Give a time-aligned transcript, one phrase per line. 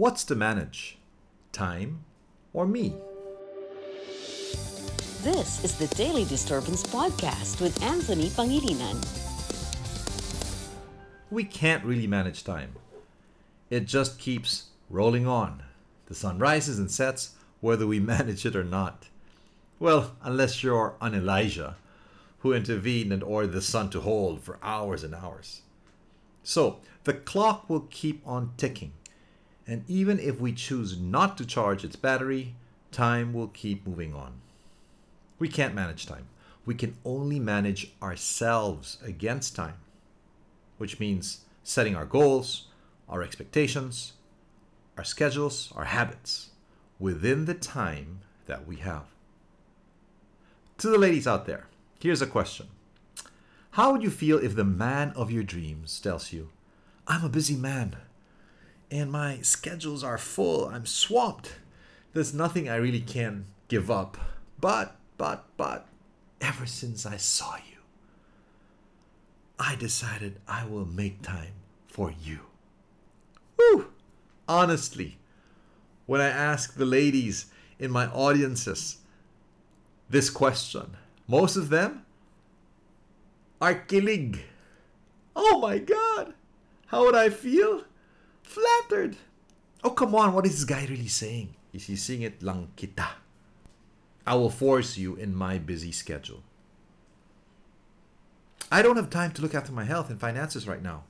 [0.00, 0.96] What's to manage?
[1.52, 2.06] Time
[2.54, 2.94] or me?
[5.20, 8.96] This is the Daily Disturbance Podcast with Anthony Pangilinan.
[11.30, 12.76] We can't really manage time.
[13.68, 15.64] It just keeps rolling on.
[16.06, 19.08] The sun rises and sets whether we manage it or not.
[19.78, 21.76] Well, unless you're an Elijah
[22.38, 25.60] who intervened and ordered the sun to hold for hours and hours.
[26.42, 28.92] So, the clock will keep on ticking.
[29.70, 32.56] And even if we choose not to charge its battery,
[32.90, 34.40] time will keep moving on.
[35.38, 36.26] We can't manage time.
[36.66, 39.76] We can only manage ourselves against time,
[40.78, 42.66] which means setting our goals,
[43.08, 44.14] our expectations,
[44.98, 46.50] our schedules, our habits
[46.98, 49.04] within the time that we have.
[50.78, 51.68] To the ladies out there,
[52.00, 52.66] here's a question
[53.70, 56.50] How would you feel if the man of your dreams tells you,
[57.06, 57.96] I'm a busy man
[58.90, 61.56] and my schedules are full, I'm swamped,
[62.12, 64.16] there's nothing I really can give up,
[64.60, 65.86] but, but, but,
[66.40, 67.78] ever since I saw you,
[69.58, 71.52] I decided I will make time
[71.86, 72.40] for you.
[74.48, 75.18] Honestly,
[76.06, 77.46] when I ask the ladies
[77.78, 78.98] in my audiences
[80.08, 80.96] this question,
[81.28, 82.04] most of them
[83.60, 84.40] are kilig.
[85.36, 86.34] Oh my god!
[86.86, 87.84] How would I feel?
[89.82, 91.54] Oh come on, what is this guy really saying?
[91.72, 93.08] Is he saying it lang kita?
[94.26, 96.42] I will force you in my busy schedule.
[98.70, 101.04] I don't have time to look after my health and finances right now.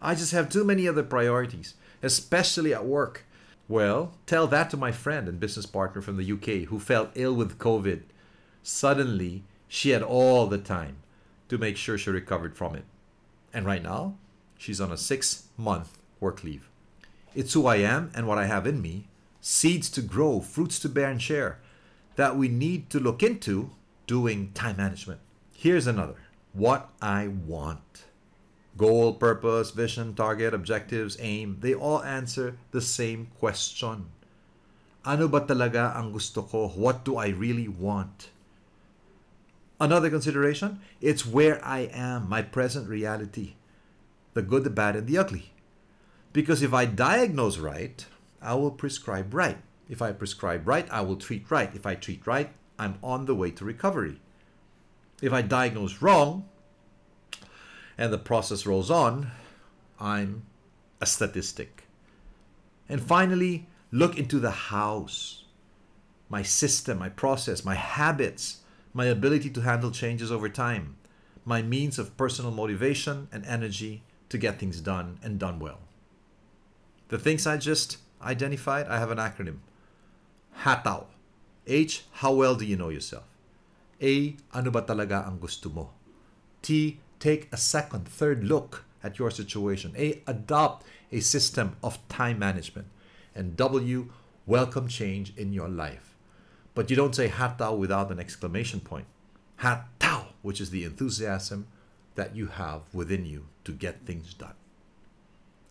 [0.00, 3.24] I just have too many other priorities, especially at work.
[3.68, 7.34] Well, tell that to my friend and business partner from the UK who fell ill
[7.34, 8.02] with COVID.
[8.62, 10.98] Suddenly, she had all the time
[11.48, 12.84] to make sure she recovered from it.
[13.52, 14.14] And right now,
[14.56, 16.68] she's on a six month work leave.
[17.36, 19.08] It's who I am and what I have in me,
[19.42, 21.60] seeds to grow, fruits to bear and share,
[22.16, 25.20] that we need to look into doing time management.
[25.52, 26.16] Here's another
[26.54, 28.08] what I want.
[28.78, 34.08] Goal, purpose, vision, target, objectives, aim, they all answer the same question.
[35.04, 36.72] Ano ba talaga ang gusto ko?
[36.72, 38.32] What do I really want?
[39.76, 43.60] Another consideration, it's where I am, my present reality.
[44.32, 45.52] The good, the bad, and the ugly.
[46.36, 48.04] Because if I diagnose right,
[48.42, 49.56] I will prescribe right.
[49.88, 51.74] If I prescribe right, I will treat right.
[51.74, 54.20] If I treat right, I'm on the way to recovery.
[55.22, 56.46] If I diagnose wrong,
[57.96, 59.30] and the process rolls on,
[59.98, 60.42] I'm
[61.00, 61.84] a statistic.
[62.86, 65.44] And finally, look into the house
[66.28, 68.60] my system, my process, my habits,
[68.92, 70.96] my ability to handle changes over time,
[71.46, 75.85] my means of personal motivation and energy to get things done and done well.
[77.08, 79.58] The things I just identified, I have an acronym
[80.62, 81.04] HATAW.
[81.66, 83.24] H, how well do you know yourself?
[84.02, 85.90] A, ano ba talaga ang gusto mo?
[86.62, 89.94] T, take a second, third look at your situation.
[89.96, 92.88] A, adopt a system of time management.
[93.34, 94.10] And W,
[94.46, 96.16] welcome change in your life.
[96.74, 99.06] But you don't say hataw without an exclamation point.
[99.60, 101.68] Hataw, which is the enthusiasm
[102.14, 104.56] that you have within you to get things done.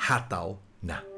[0.00, 1.15] Hataw na.